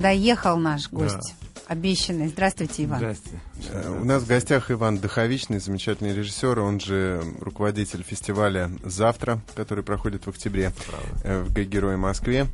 [0.00, 1.34] Доехал наш гость.
[1.40, 1.60] Да.
[1.66, 2.28] Обещанный.
[2.28, 2.98] Здравствуйте, Иван.
[2.98, 3.40] Здравствуйте.
[3.72, 9.82] Э, у нас в гостях Иван Духовичный, замечательный режиссер, он же руководитель фестиваля «Завтра», который
[9.82, 11.08] проходит в октябре Правда.
[11.24, 12.46] Э, в Герои Москве.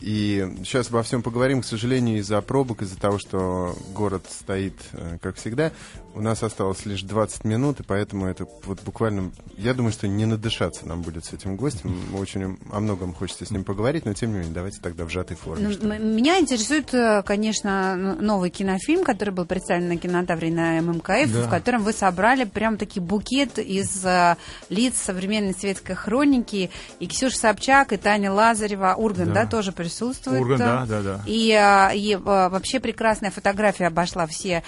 [0.00, 1.62] И сейчас обо всем поговорим.
[1.62, 5.70] К сожалению, из-за пробок, из-за того, что город стоит, э, как всегда,
[6.14, 9.32] у нас осталось лишь 20 минут, и поэтому это вот буквально...
[9.56, 11.96] Я думаю, что не надышаться нам будет с этим гостем.
[12.14, 15.36] Очень о многом хочется с ним поговорить, но тем не менее, давайте тогда в сжатой
[15.36, 15.76] форме.
[15.80, 21.42] Ну, меня интересует, э, конечно, новый кинофильм, который был представлен на кинотавре на ММКФ, да.
[21.46, 24.36] в котором вы собрали прям таки букет из э,
[24.68, 26.70] лиц современной светской хроники.
[27.00, 30.40] И Ксюша Собчак, и Таня Лазарева, Урган, да, да тоже присутствует.
[30.40, 31.20] Урган, да, да, да.
[31.26, 34.62] И, а, и вообще прекрасная фотография обошла все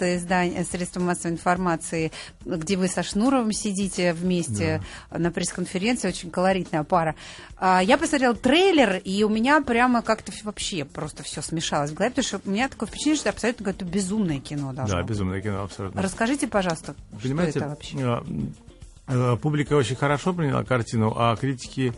[0.00, 2.12] а, интернет-издания, средства массовой информации,
[2.44, 5.18] где вы со Шнуровым сидите вместе да.
[5.18, 7.14] на пресс-конференции, очень колоритная пара.
[7.60, 12.24] Я посмотрела трейлер, и у меня прямо как-то вообще просто все смешалось в голове, потому
[12.26, 16.02] что у меня такое впечатление, что абсолютно какое-то безумное кино должно Да, безумное кино, абсолютно.
[16.02, 19.36] Расскажите, пожалуйста, Понимаете, что это вообще?
[19.42, 21.92] Публика очень хорошо приняла картину, а критики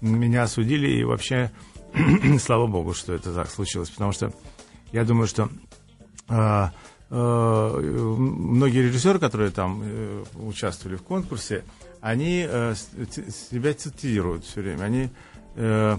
[0.00, 1.50] меня осудили, и вообще,
[2.40, 4.32] слава богу, что это так случилось, потому что
[4.92, 5.48] я думаю, что
[6.28, 6.68] э, э,
[7.10, 11.64] многие режиссеры, которые там э, участвовали в конкурсе,
[12.00, 12.74] они э,
[13.50, 15.10] себя цитируют все время, они
[15.56, 15.96] э,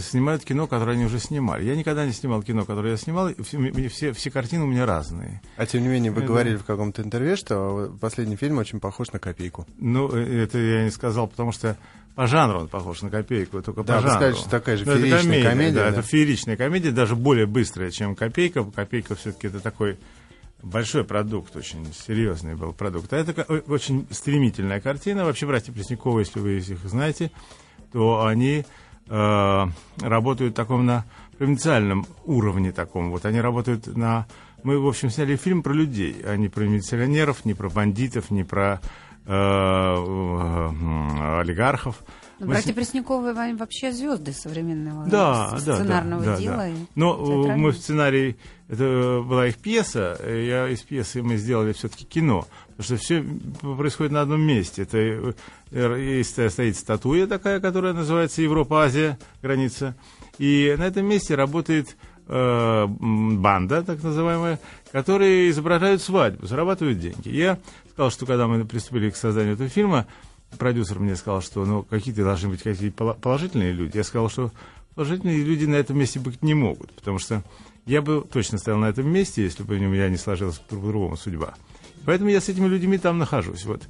[0.00, 1.64] снимают кино, которое они уже снимали.
[1.64, 5.40] Я никогда не снимал кино, которое я снимал, все, все, все картины у меня разные.
[5.56, 6.28] А тем не менее, вы это...
[6.28, 9.66] говорили в каком-то интервью, что последний фильм очень похож на копейку.
[9.78, 11.76] Ну, э, это я не сказал, потому что
[12.14, 14.16] по жанру он похож на копейку, только да, по жанру.
[14.16, 15.48] Сказать, что такая же Но фееричная комедия.
[15.48, 18.64] комедия да, да, это фееричная комедия, даже более быстрая, чем копейка.
[18.64, 19.98] Копейка все-таки это такой
[20.62, 23.12] большой продукт, очень серьезный был продукт.
[23.12, 25.24] А это очень стремительная картина.
[25.24, 27.30] Вообще, братья Преснякова, если вы их знаете,
[27.92, 28.64] то они
[29.08, 29.66] э,
[30.00, 31.04] работают в таком на
[31.38, 33.10] провинциальном уровне таком.
[33.10, 34.26] Вот они работают на...
[34.62, 38.44] Мы, в общем, сняли фильм про людей, а не про милиционеров, не про бандитов, не
[38.44, 38.80] про
[39.26, 42.02] Э, э, олигархов.
[42.40, 42.74] Ну, братья с...
[42.74, 46.56] Пресняковы вообще звезды современного да, сценарного да, да, дела.
[46.56, 46.74] Да, да.
[46.96, 48.38] Но э, мы в сценарии,
[48.70, 53.24] это была их пьеса, я из пьесы мы сделали все-таки кино, потому что все
[53.60, 54.82] происходит на одном месте.
[54.82, 55.34] Это
[55.72, 59.96] есть, стоит статуя такая, которая называется Европа-Азия, граница,
[60.38, 61.96] и на этом месте работает
[62.28, 64.60] э, банда, так называемая,
[64.92, 67.28] которые изображают свадьбу, зарабатывают деньги.
[67.28, 67.58] Я
[67.90, 70.06] сказал, что когда мы приступили к созданию этого фильма,
[70.58, 73.96] продюсер мне сказал, что ну, какие-то должны быть какие-то положительные люди.
[73.96, 74.52] Я сказал, что
[74.94, 77.42] положительные люди на этом месте быть не могут, потому что
[77.86, 81.54] я бы точно стоял на этом месте, если бы у меня не сложилась по-другому судьба.
[82.04, 83.64] Поэтому я с этими людьми там нахожусь.
[83.64, 83.82] Вот.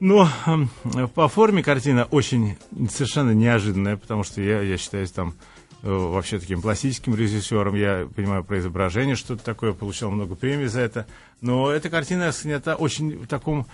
[0.00, 2.56] Но э, по форме картина очень
[2.90, 5.34] совершенно неожиданная, потому что я, я считаюсь там
[5.82, 7.74] Э, вообще таким пластическим режиссером.
[7.74, 11.06] Я понимаю про изображение, что-то такое, получал много премий за это.
[11.40, 13.66] Но эта картина снята очень в таком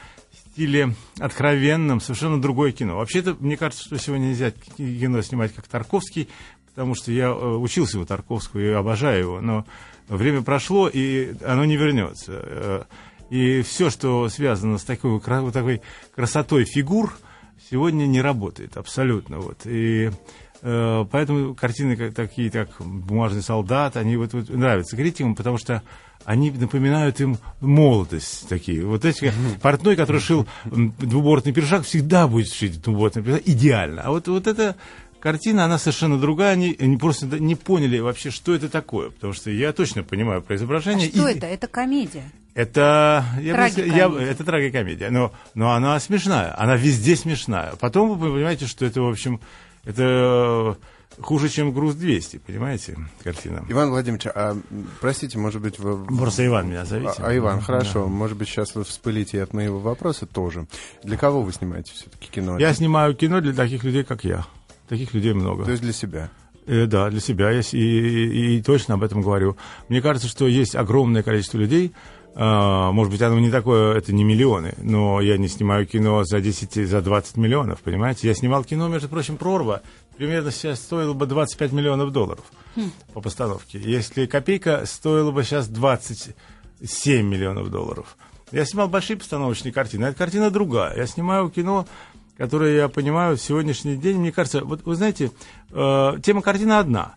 [0.52, 2.98] стиле откровенном, совершенно другое кино.
[2.98, 6.28] Вообще-то, мне кажется, что сегодня нельзя кино снимать как Тарковский,
[6.76, 9.64] потому что я э, учился у Тарковского и обожаю его, но
[10.08, 12.32] время прошло, и оно не вернется.
[12.44, 12.82] Э,
[13.30, 15.80] и все, что связано с такой, такой
[16.14, 17.16] красотой фигур,
[17.70, 19.38] сегодня не работает абсолютно.
[19.38, 19.62] Вот.
[19.64, 20.10] И
[20.62, 25.82] Э, поэтому картины как, такие, как «Бумажный солдат», они вот, вот нравятся критикам, потому что
[26.24, 28.84] они напоминают им молодость такие.
[28.84, 29.32] Вот эти
[29.62, 34.02] портной, который шил двубортный пиджак, всегда будет шить двубортный пиджак идеально.
[34.02, 34.74] А вот, вот эта
[35.20, 36.52] картина, она совершенно другая.
[36.52, 39.10] Они, они просто не поняли вообще, что это такое.
[39.10, 41.08] Потому что я точно понимаю про изображение.
[41.08, 41.34] А что и...
[41.34, 41.46] это?
[41.46, 42.24] Это комедия.
[42.56, 43.54] Это, я
[44.08, 47.74] бы, я, это трагикомедия, но, но она смешная, она везде смешная.
[47.78, 49.42] Потом вы понимаете, что это, в общем,
[49.84, 50.74] это
[51.18, 53.62] э, хуже, чем груз 200, понимаете, картина.
[53.68, 54.56] Иван Владимирович, а,
[55.02, 56.02] простите, может быть, вы...
[56.06, 57.12] Просто Иван меня зовите.
[57.18, 58.10] А, а Иван, хорошо, да.
[58.10, 60.66] может быть, сейчас вы вспылите от моего вопроса тоже.
[61.02, 62.58] Для кого вы снимаете все-таки кино?
[62.58, 64.46] Я снимаю кино для таких людей, как я.
[64.88, 65.64] Таких людей много.
[65.64, 66.30] То есть для себя?
[66.66, 67.52] Э, да, для себя.
[67.52, 69.56] И, и, и точно об этом говорю.
[69.88, 71.92] Мне кажется, что есть огромное количество людей,
[72.36, 76.42] Uh, может быть, оно не такое, это не миллионы, но я не снимаю кино за
[76.42, 78.28] 10, за 20 миллионов, понимаете?
[78.28, 79.80] Я снимал кино, между прочим, «Прорва»,
[80.18, 82.44] примерно сейчас стоило бы 25 миллионов долларов
[82.74, 82.90] хм.
[83.14, 83.78] по постановке.
[83.78, 88.18] Если «Копейка» стоила бы сейчас 27 миллионов долларов.
[88.52, 90.94] Я снимал большие постановочные картины, а эта картина другая.
[90.94, 91.86] Я снимаю кино,
[92.36, 95.30] которое я понимаю в сегодняшний день, мне кажется, вот вы знаете,
[95.70, 97.14] э, тема картины одна.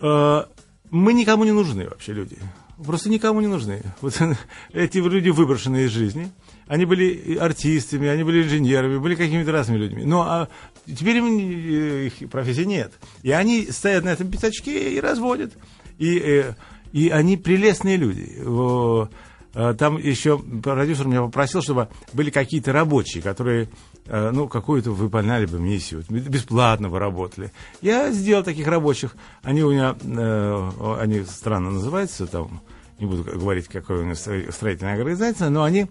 [0.00, 0.44] Э,
[0.90, 2.38] мы никому не нужны вообще люди
[2.84, 3.82] просто никому не нужны.
[4.00, 4.20] Вот
[4.72, 6.30] эти люди выброшены из жизни.
[6.66, 10.04] Они были артистами, они были инженерами, были какими-то разными людьми.
[10.04, 10.48] Но а
[10.86, 12.92] теперь э, их профессии нет.
[13.22, 15.52] И они стоят на этом пятачке и разводят.
[15.98, 16.54] И, э,
[16.92, 19.08] и они прелестные люди.
[19.54, 23.68] Э, там еще продюсер меня попросил, чтобы были какие-то рабочие, которые
[24.08, 27.52] ну, какую-то выполняли бы миссию, бесплатно бы работали.
[27.82, 29.14] Я сделал таких рабочих.
[29.42, 30.70] Они у меня, э,
[31.00, 32.60] они странно называются, там,
[32.98, 35.86] не буду говорить, какая у нас строительная организация, но они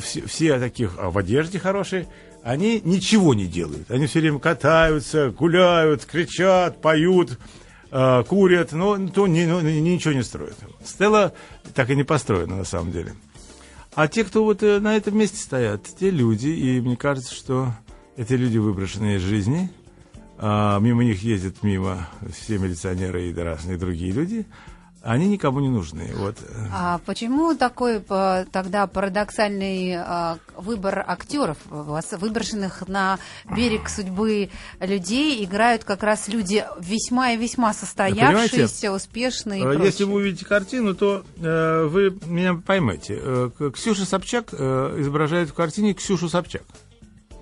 [0.00, 2.08] все, все таких а в одежде хорошие,
[2.42, 3.90] они ничего не делают.
[3.90, 7.38] Они все время катаются, гуляют, кричат, поют,
[7.90, 10.56] э, курят, но то ни, ну, ничего не строят.
[10.84, 11.32] Стелла
[11.74, 13.14] так и не построена на самом деле.
[13.94, 17.74] А те, кто вот э, на этом месте стоят, те люди, и мне кажется, что
[18.16, 19.70] эти люди выброшенные из жизни,
[20.38, 24.46] а, мимо них ездят мимо все милиционеры и разные другие люди,
[25.02, 26.10] они никому не нужны.
[26.14, 26.36] Вот.
[26.72, 33.18] А почему такой тогда парадоксальный а, выбор актеров, выброшенных на
[33.54, 34.50] берег судьбы
[34.80, 39.62] людей, играют как раз люди весьма и весьма состоявшиеся, успешные.
[39.62, 43.18] И Если вы увидите картину, то э, вы меня поймете.
[43.20, 46.62] Э, Ксюша Собчак э, изображает в картине Ксюшу Собчак.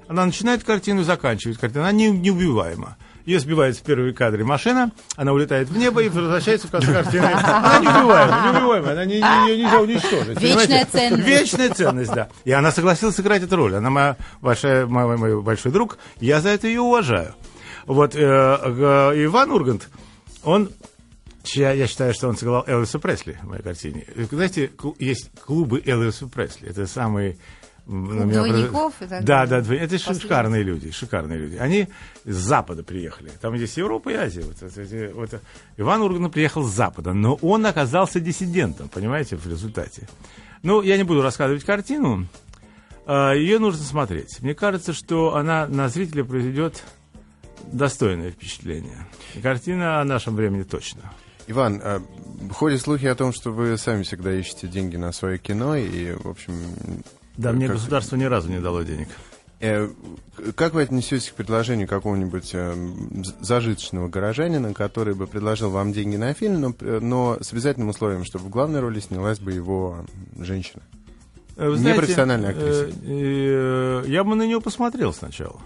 [0.09, 1.83] Она начинает картину и заканчивает картину.
[1.83, 2.97] Она не, неубиваема.
[3.31, 7.27] Ее сбивает в первой кадре машина, она улетает в небо и возвращается в конце картины.
[7.45, 10.41] Она не убиваема, не убиваема, она не, ее нельзя уничтожить.
[10.41, 11.29] Вечная ценность.
[11.29, 12.29] Вечная ценность, да.
[12.45, 13.77] И она согласилась сыграть эту роль.
[13.77, 17.37] Она моя большая, мой, мой большой друг, я за это ее уважаю.
[17.87, 19.89] Вот э, э, Иван Ургант,
[20.43, 20.71] он
[21.55, 24.07] я, я считаю, что он сыграл Элвиса Пресли в моей картине.
[24.29, 26.69] Знаете, есть клубы Элвиса Пресли.
[26.69, 27.39] Это самые
[27.91, 31.57] Двойников и так Да, да, это шикарные люди, шикарные люди.
[31.57, 31.89] Они
[32.25, 33.31] с Запада приехали.
[33.41, 34.43] Там здесь Европа и Азия.
[34.43, 35.43] Вот, вот, вот.
[35.77, 40.09] Иван Ургант приехал с Запада, но он оказался диссидентом, понимаете, в результате.
[40.63, 42.29] Ну, я не буду рассказывать картину.
[43.07, 44.41] А, Ее нужно смотреть.
[44.41, 46.85] Мне кажется, что она на зрителя произведет
[47.73, 49.09] достойное впечатление.
[49.35, 51.13] И картина о нашем времени точно.
[51.49, 52.03] Иван, а,
[52.53, 56.29] ходят слухи о том, что вы сами всегда ищете деньги на свое кино, и, в
[56.29, 56.55] общем,
[57.41, 57.77] да, мне как...
[57.77, 59.09] государство ни разу не дало денег.
[59.61, 59.91] Э,
[60.55, 62.75] как вы отнесетесь к предложению какого-нибудь э,
[63.41, 68.47] зажиточного горожанина, который бы предложил вам деньги на фильм, но, но с обязательным условием, чтобы
[68.47, 70.05] в главной роли снялась бы его
[70.39, 70.83] женщина?
[71.57, 72.85] Э, вы знаете, Непрофессиональная актриса.
[72.85, 75.61] Э, э, я бы на нее посмотрел сначала.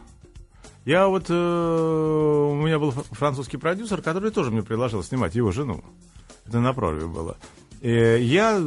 [0.85, 1.27] Я вот...
[1.29, 5.85] Э, у меня был французский продюсер, который тоже мне предложил снимать его жену.
[6.47, 7.37] Это на прорве было.
[7.85, 8.59] Э, я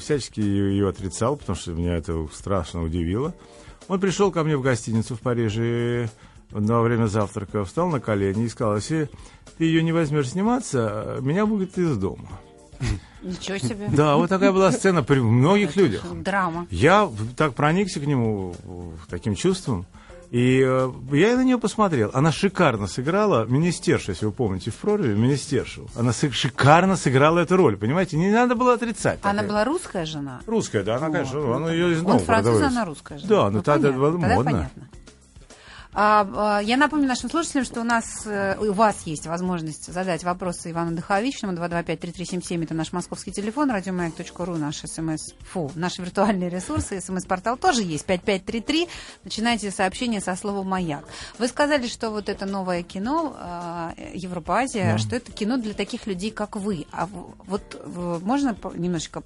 [0.00, 3.34] всячески ее отрицал, потому что меня это страшно удивило.
[3.86, 6.08] Он пришел ко мне в гостиницу в Париже
[6.50, 9.10] во время завтрака, встал на колени и сказал, если
[9.58, 12.30] ты ее не возьмешь сниматься, меня выгонят из дома.
[13.22, 13.88] Ничего себе.
[13.92, 16.02] Да, вот такая была сцена при многих людях.
[16.14, 16.66] Драма.
[16.70, 18.54] Я так проникся к нему
[19.10, 19.84] таким чувством.
[20.30, 22.10] И э, я на нее посмотрел.
[22.12, 25.88] Она шикарно сыграла министершу, если вы помните, в прорыве министершу.
[25.94, 28.16] Она шикарно сыграла эту роль, понимаете?
[28.16, 29.20] Не надо было отрицать.
[29.22, 29.48] Она такая.
[29.48, 30.40] была русская жена?
[30.46, 31.56] Русская, да, она, вот, конечно, вот.
[31.56, 33.28] она ее из Он француз, она русская жена.
[33.28, 34.44] Да, но ну, ну тогда было модно.
[34.44, 34.88] Понятно.
[35.98, 40.24] А, а, я напомню нашим слушателям, что у нас, э, у вас есть возможность задать
[40.24, 41.54] вопросы Ивану Дыховичному.
[41.54, 48.04] 225-3377 это наш московский телефон, радиомаяк.ру, наш смс, фу, наши виртуальные ресурсы, смс-портал тоже есть,
[48.04, 48.88] 5533.
[49.24, 51.08] Начинайте сообщение со словом «Маяк».
[51.38, 53.34] Вы сказали, что вот это новое кино
[53.96, 54.98] э, Европа-Азия, да.
[54.98, 56.86] что это кино для таких людей, как вы.
[56.92, 57.08] А
[57.46, 57.82] вот
[58.22, 59.22] можно немножечко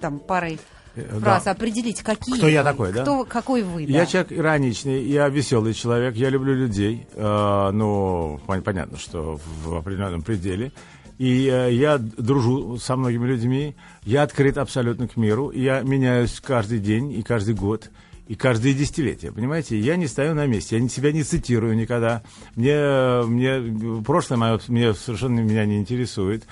[0.00, 0.60] там парой
[0.94, 1.50] фраз, да.
[1.50, 3.02] определить, какие Кто я такой, да?
[3.02, 3.92] Кто, какой вы, да?
[3.92, 10.22] Я человек ироничный, я веселый человек, я люблю людей, э, ну, понятно, что в определенном
[10.22, 10.72] пределе.
[11.18, 16.78] И э, я дружу со многими людьми, я открыт абсолютно к миру, я меняюсь каждый
[16.78, 17.90] день и каждый год
[18.26, 19.78] и каждое десятилетие, понимаете?
[19.78, 22.22] Я не стою на месте, я себя не цитирую никогда.
[22.56, 26.44] Мне, мне прошлое мое мне совершенно меня не интересует.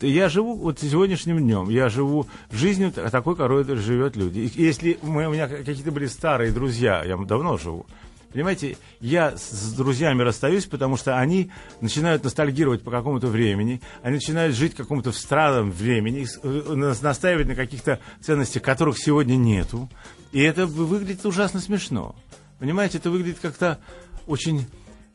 [0.00, 4.40] Я живу вот сегодняшним днем, я живу жизнью такой, какой живет люди.
[4.40, 7.86] И если мы, у меня какие-то были старые друзья, я давно живу,
[8.32, 14.54] Понимаете, я с друзьями расстаюсь, потому что они начинают ностальгировать по какому-то времени, они начинают
[14.54, 19.90] жить в каком-то странном времени, э, настаивать на каких-то ценностях, которых сегодня нету.
[20.30, 22.14] И это выглядит ужасно смешно.
[22.60, 23.78] Понимаете, это выглядит как-то
[24.26, 24.66] очень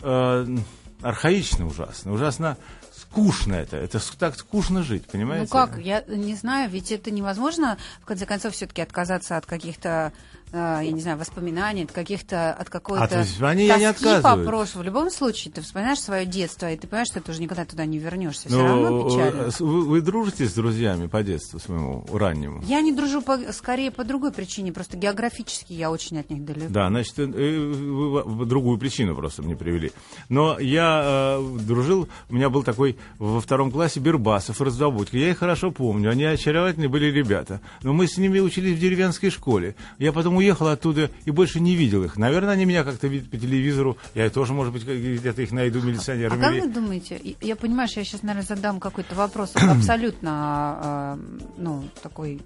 [0.01, 0.57] э,
[1.01, 2.57] архаично ужасно, ужасно
[2.91, 5.49] скучно это, это так скучно жить, понимаете?
[5.53, 10.13] Ну как, я не знаю, ведь это невозможно, в конце концов, все-таки отказаться от каких-то
[10.55, 14.83] я не знаю, воспоминаний, от каких-то, от какой-то От воспоминаний я не тоски по прошлому.
[14.83, 17.85] В любом случае, ты вспоминаешь свое детство, и ты понимаешь, что ты уже никогда туда
[17.85, 18.47] не вернешься.
[18.47, 19.41] Все Ну, равно печально.
[19.41, 22.61] э, вы, вы дружите с друзьями по детству своему раннему?
[22.63, 26.67] Я не дружу по- скорее по другой причине, просто географически я очень от них далека.
[26.69, 29.91] Да, значит, э, вы, вы другую причину просто мне привели.
[30.29, 35.17] Но я э, дружил, у меня был такой во втором классе Бербасов, Раздобудько.
[35.17, 37.61] Я их хорошо помню, они очаровательные были ребята.
[37.83, 39.75] Но мы с ними учились в деревенской школе.
[39.99, 42.17] Я потом уехал оттуда и больше не видел их.
[42.17, 43.97] Наверное, они меня как-то видят по телевизору.
[44.13, 46.41] Я тоже, может быть, где-то их найду А милиционерами.
[46.41, 51.37] как Или- вы думаете, я понимаю, что я сейчас, наверное, задам какой-то вопрос абсолютно, э,
[51.57, 52.41] ну, такой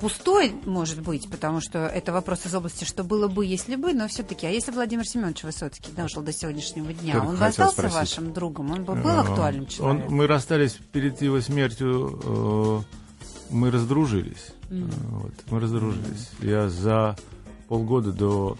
[0.00, 4.08] пустой, может быть, потому что это вопрос из области, что было бы, если бы, но
[4.08, 7.96] все-таки, а если Владимир Семенович Высоцкий дожил до сегодняшнего дня, Только он бы остался спросить.
[7.96, 10.12] вашим другом, он бы был Э, актуальным он- человеком?
[10.14, 12.80] мы расстались перед его смертью, э,
[13.52, 14.52] мы раздружились.
[14.70, 16.30] Э, вот, мы раздружились.
[16.40, 17.16] Я за
[17.68, 18.56] полгода до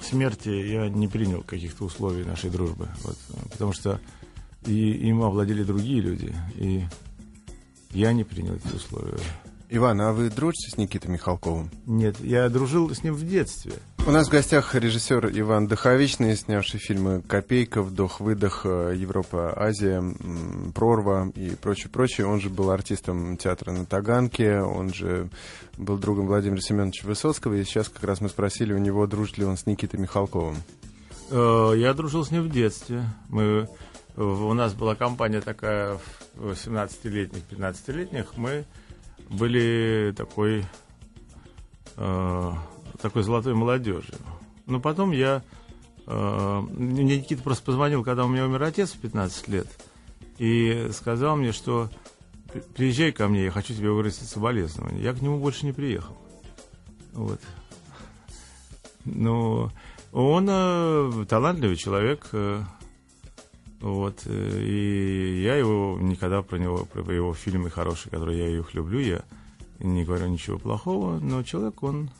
[0.00, 2.88] смерти я не принял каких-то условий нашей дружбы.
[3.02, 3.18] Вот,
[3.50, 4.00] потому что
[4.66, 6.34] и им овладели другие люди.
[6.56, 6.84] И
[7.92, 9.18] я не принял эти условия.
[9.68, 11.70] Иван, а вы дружите с Никитой Михалковым?
[11.86, 13.72] Нет, я дружил с ним в детстве.
[14.06, 20.02] У нас в гостях режиссер Иван Дыховичный, снявший фильмы «Копейка», «Вдох-выдох», э, «Европа», «Азия»,
[20.74, 22.26] «Прорва» и прочее, прочее.
[22.26, 25.28] Он же был артистом театра на Таганке, он же
[25.76, 29.44] был другом Владимира Семеновича Высоцкого, и сейчас как раз мы спросили у него, дружит ли
[29.44, 30.56] он с Никитой Михалковым.
[31.30, 33.04] Э, Я дружил с ним в детстве.
[33.28, 33.68] Мы,
[34.16, 35.98] э, у нас была компания такая
[36.34, 38.36] в 17-летних, 15-летних.
[38.36, 38.64] Мы
[39.28, 40.64] были такой,
[43.00, 44.14] такой золотой молодежью.
[44.66, 45.42] Но потом я...
[46.06, 49.66] э, мне Никита просто позвонил, когда у меня умер отец в 15 лет,
[50.38, 51.90] и сказал мне, что
[52.52, 55.02] «При- приезжай ко мне, я хочу тебе выразить соболезнования.
[55.02, 56.16] Я к нему больше не приехал.
[57.12, 57.40] Вот.
[59.04, 59.70] Ну,
[60.12, 62.62] он э, талантливый человек, э,
[63.80, 68.74] вот, э, и я его никогда про него, про его фильмы хорошие, которые я их
[68.74, 69.22] люблю, я
[69.78, 72.10] не говорю ничего плохого, но человек, он,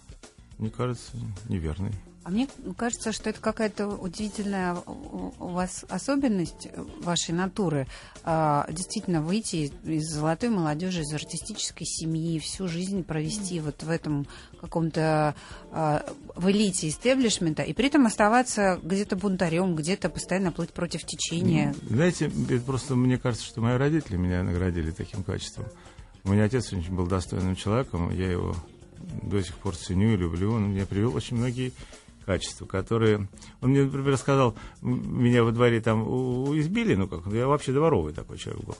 [0.60, 1.12] мне кажется,
[1.48, 1.92] неверный.
[2.22, 6.68] А мне кажется, что это какая-то удивительная у вас особенность
[7.00, 7.86] вашей натуры.
[8.24, 14.26] А, Действительно, выйти из золотой молодежи, из артистической семьи, всю жизнь провести вот в этом
[14.60, 15.34] каком-то
[15.72, 16.04] а,
[16.36, 21.74] в элите истеблишмента, и при этом оставаться где-то бунтарем, где-то постоянно плыть против течения.
[21.88, 25.64] Знаете, это просто мне кажется, что мои родители меня наградили таким качеством.
[26.24, 28.54] У меня отец очень был достойным человеком, я его
[29.22, 30.52] до сих пор ценю и люблю.
[30.52, 31.72] Он мне привел очень многие
[32.24, 33.28] качества, которые...
[33.60, 36.04] Он мне, например, сказал, меня во дворе там
[36.58, 38.76] избили, ну как, я вообще дворовый такой человек был.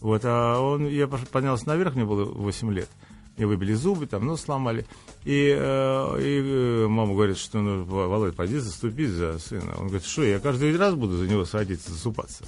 [0.00, 2.88] Вот, а он, я поднялся наверх, мне было 8 лет.
[3.36, 4.86] Мне выбили зубы, там нос сломали.
[5.24, 9.76] И, э, и э, мама говорит, что ну, Во- Володя, пойди заступись за сына.
[9.78, 12.44] Он говорит, что я каждый раз буду за него садиться, заступаться.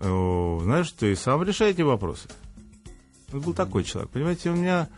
[0.00, 2.28] Знаешь, ты сам решай эти вопросы.
[3.32, 4.10] Он был такой человек.
[4.10, 4.88] Понимаете, у меня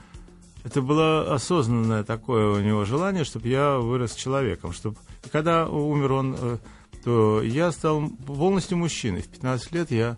[0.64, 4.72] это было осознанное такое у него желание, чтобы я вырос человеком.
[4.72, 4.96] Чтобы...
[5.24, 6.58] И когда умер он, э,
[7.04, 9.22] то я стал полностью мужчиной.
[9.22, 10.16] В 15 лет я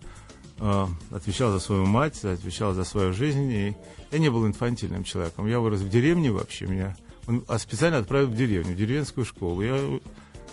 [0.59, 3.51] э, отвечал за свою мать, отвечал за свою жизнь.
[3.51, 3.75] И
[4.11, 5.47] я не был инфантильным человеком.
[5.47, 6.67] Я вырос в деревне вообще.
[6.67, 6.95] Меня
[7.27, 9.61] он а специально отправил в деревню, в деревенскую школу.
[9.61, 9.79] Я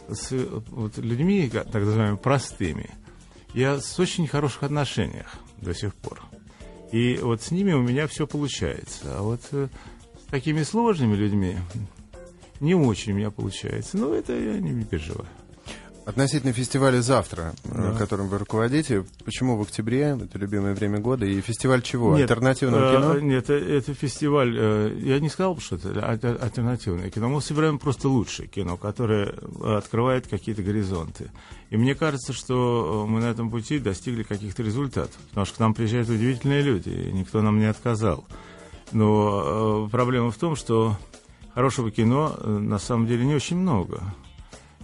[0.09, 2.91] с э, вот, людьми, так называемыми, простыми,
[3.55, 6.21] я с очень хороших отношениях до сих пор.
[6.93, 9.19] И вот с ними у меня все получается.
[9.19, 9.69] А вот э,
[10.21, 11.57] с такими сложными людьми
[12.61, 13.97] не очень у меня получается.
[13.97, 15.27] Но это я не, переживаю.
[16.05, 17.97] Относительно фестиваля «Завтра», э, Да.
[17.97, 20.19] которым вы руководите, почему в октябре?
[20.21, 21.25] Это любимое время года.
[21.25, 22.17] И фестиваль чего?
[22.17, 23.19] Нет, Альтернативного э, кино?
[23.21, 24.53] Нет, э, это фестиваль,
[25.01, 27.29] я не сказал, что это аль- альтернативное кино.
[27.29, 29.33] Мы собираем просто лучшее кино, которое
[29.65, 31.31] открывает какие-то горизонты.
[31.71, 35.17] И мне кажется, что мы на этом пути достигли каких-то результатов.
[35.29, 38.25] Потому что к нам приезжают удивительные люди, и никто нам не отказал.
[38.91, 40.97] Но проблема в том, что
[41.55, 44.03] хорошего кино на самом деле не очень много.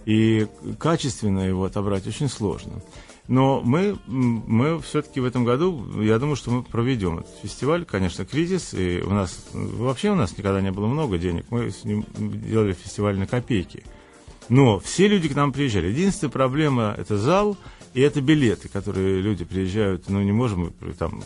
[0.09, 0.47] И
[0.79, 2.81] качественно его отобрать очень сложно.
[3.27, 7.85] Но мы, мы все-таки в этом году, я думаю, что мы проведем этот фестиваль.
[7.85, 11.45] Конечно, кризис, и у нас вообще у нас никогда не было много денег.
[11.51, 13.83] Мы с ним делали фестиваль на копейки.
[14.49, 15.89] Но все люди к нам приезжали.
[15.89, 17.55] Единственная проблема– это зал
[17.93, 20.09] и это билеты, которые люди приезжают.
[20.09, 21.21] Ну, не можем мы там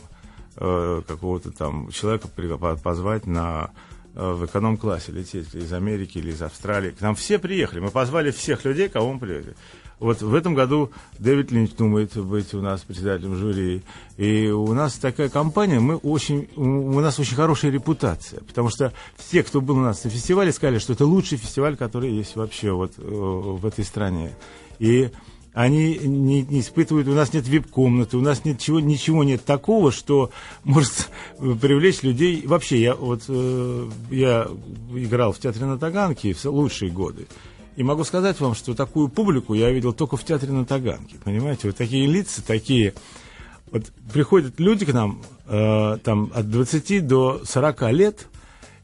[0.58, 3.72] э, какого-то там человека позвать на
[4.14, 6.92] в эконом-классе лететь из Америки или из Австралии.
[6.92, 7.80] К нам все приехали.
[7.80, 9.54] Мы позвали всех людей, кого мы привезли.
[10.00, 13.84] Вот в этом году Дэвид Линч думает быть у нас председателем жюри.
[14.18, 18.42] И у нас такая компания, мы очень, у нас очень хорошая репутация.
[18.42, 22.12] Потому что все, кто был у нас на фестивале, сказали, что это лучший фестиваль, который
[22.12, 24.36] есть вообще вот э, в этой стране.
[24.80, 25.10] И
[25.54, 29.92] они не, не испытывают, у нас нет вип-комнаты, у нас нет чего, ничего нет такого,
[29.92, 30.32] что
[30.64, 32.46] может привлечь людей.
[32.46, 34.48] Вообще, я вот э, я
[34.96, 37.28] играл в театре на Таганке в лучшие годы.
[37.76, 41.18] И могу сказать вам, что такую публику я видел только в театре на Таганке.
[41.24, 42.94] Понимаете, вот такие лица, такие...
[43.72, 48.28] Вот приходят люди к нам э, там от 20 до 40 лет,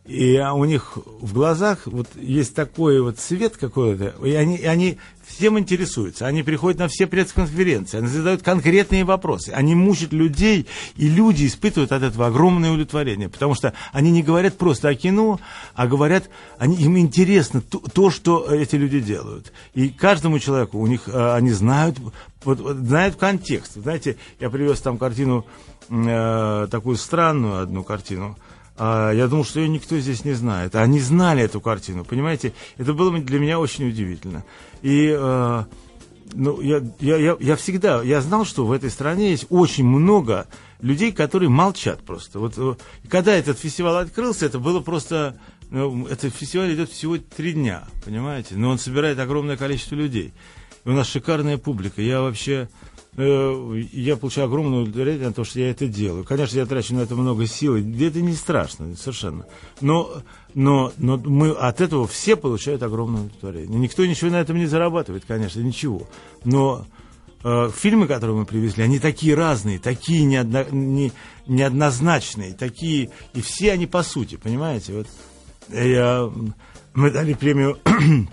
[0.05, 4.97] и у них в глазах вот есть такой вот свет какой-то, и они, и они
[5.39, 10.67] всем интересуются, они приходят на все пресс-конференции, они задают конкретные вопросы, они мучат людей,
[10.97, 15.39] и люди испытывают от этого огромное удовлетворение, потому что они не говорят просто о кино,
[15.75, 19.53] а говорят, они, им интересно то, то, что эти люди делают.
[19.73, 21.97] И каждому человеку у них, э, они знают,
[22.43, 23.75] вот, знают контекст.
[23.75, 25.45] Знаете, я привез там картину,
[25.89, 28.37] э, такую странную одну картину,
[28.79, 30.75] я думал, что ее никто здесь не знает.
[30.75, 32.53] А они знали эту картину, понимаете?
[32.77, 34.43] Это было для меня очень удивительно.
[34.81, 35.63] И э,
[36.33, 40.47] ну, я, я, я, я всегда, я знал, что в этой стране есть очень много
[40.81, 42.39] людей, которые молчат просто.
[42.39, 42.75] Вот э,
[43.09, 45.37] когда этот фестиваль открылся, это было просто...
[45.71, 48.55] Ну, этот фестиваль идет всего три дня, понимаете?
[48.55, 50.33] Но он собирает огромное количество людей.
[50.85, 52.01] И у нас шикарная публика.
[52.01, 52.69] Я вообще
[53.21, 56.23] я получаю огромное удовлетворение от того, что я это делаю.
[56.23, 59.45] Конечно, я трачу на это много сил, и это не страшно совершенно.
[59.81, 60.21] Но,
[60.53, 63.77] но, но мы от этого все получают огромное удовлетворение.
[63.77, 66.07] Никто ничего на этом не зарабатывает, конечно, ничего.
[66.45, 66.85] Но
[67.43, 71.11] э, фильмы, которые мы привезли, они такие разные, такие неодно, не,
[71.45, 74.93] неоднозначные, такие, и все они по сути, понимаете?
[74.93, 75.07] Вот
[75.73, 76.31] я,
[76.93, 77.79] мы дали премию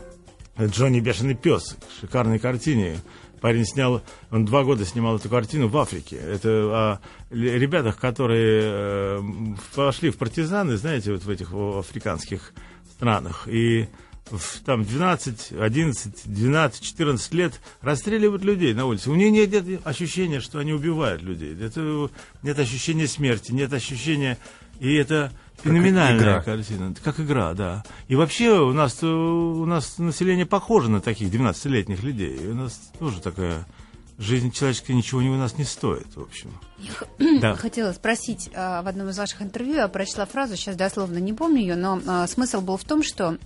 [0.61, 2.99] Джонни Бешеный пес, шикарной картине
[3.40, 6.16] Парень снял, он два года снимал эту картину в Африке.
[6.16, 7.00] Это о
[7.31, 9.23] ребятах, которые э,
[9.75, 12.52] пошли в партизаны, знаете, вот в этих африканских
[12.97, 13.47] странах.
[13.47, 13.88] И
[14.31, 19.11] в, там 12, 11, 12, 14 лет расстреливают людей на улице.
[19.11, 21.57] У них нет, нет ощущения, что они убивают людей.
[21.61, 22.11] Это,
[22.43, 24.38] нет ощущения смерти, нет ощущения...
[24.78, 26.42] И это Феноменальная игра.
[26.42, 26.94] картина.
[27.02, 27.84] Как игра, да.
[28.08, 32.36] И вообще у нас, у нас население похоже на таких 12-летних людей.
[32.36, 33.66] И у нас тоже такая
[34.18, 36.52] жизнь человеческая ничего у нас не стоит, в общем.
[37.18, 37.54] Я да.
[37.54, 41.61] хотела спросить а, в одном из ваших интервью, я прочла фразу, сейчас дословно не помню
[41.61, 43.37] ее, но а, смысл был в том, что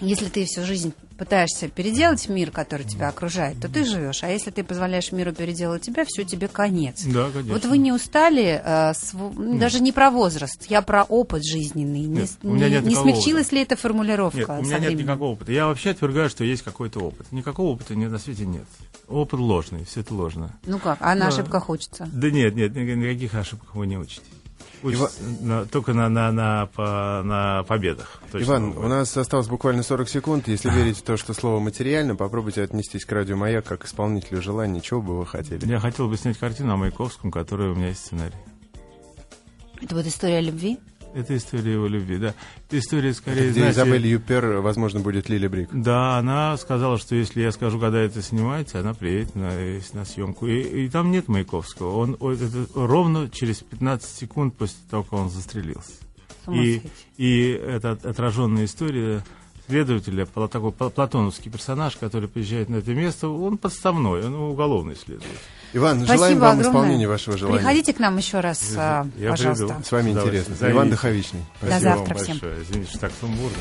[0.00, 4.22] если ты всю жизнь пытаешься переделать мир, который тебя окружает, то ты живешь.
[4.22, 7.04] А если ты позволяешь миру переделать тебя, все, тебе конец.
[7.04, 7.52] Да, конечно.
[7.54, 9.58] Вот вы не устали, э, св...
[9.58, 12.02] даже не про возраст, я про опыт жизненный.
[12.02, 13.54] Нет, не, у меня нет не смягчилась опыта.
[13.56, 14.38] ли эта формулировка?
[14.38, 15.52] Нет, у меня нет никакого опыта.
[15.52, 17.30] Я вообще отвергаю, что есть какой-то опыт.
[17.32, 18.64] Никакого опыта нет, на свете нет.
[19.08, 20.56] Опыт ложный, все это ложно.
[20.66, 21.28] Ну как, а на да.
[21.28, 22.08] ошибках учатся?
[22.12, 24.24] Да нет, нет, никаких ошибок вы не учитесь.
[24.82, 25.10] Ива...
[25.40, 28.20] На, только на, на, на, по, на победах.
[28.32, 30.48] Иван, у нас осталось буквально 40 секунд.
[30.48, 34.42] Если верить в то, что слово материально, попробуйте отнестись к радио «Маяк» как к исполнителю
[34.42, 34.82] желаний.
[34.82, 35.64] Чего бы вы хотели?
[35.66, 38.36] Я хотел бы снять картину о Маяковском, которая у меня есть сценарий.
[39.80, 40.78] Это вот история любви?
[41.16, 42.34] Это история его любви, да.
[42.66, 43.80] Это история скорее, это где знаете...
[43.80, 45.70] Изабель Юпер, возможно, будет Лили Брик.
[45.72, 49.50] Да, она сказала, что если я скажу, когда это снимается, она приедет на,
[49.94, 50.46] на съемку.
[50.46, 51.96] И, и там нет Маяковского.
[51.96, 55.92] Он, он это ровно через 15 секунд после того, как он застрелился.
[56.52, 56.82] И,
[57.16, 59.24] и эта отраженная история
[59.68, 65.28] следователя, такой платоновский персонаж, который приезжает на это место, он подставной, он уголовный следователь.
[65.72, 66.70] Иван, Спасибо желаем вам огромное.
[66.70, 67.58] исполнения вашего желания.
[67.58, 69.66] Приходите к нам еще раз, Я пожалуйста.
[69.66, 69.84] Приду.
[69.84, 70.70] С вами интересно.
[70.70, 71.44] Иван Доховичный.
[71.60, 72.36] До завтра всем.
[72.36, 73.56] Извините, что так сумбурно.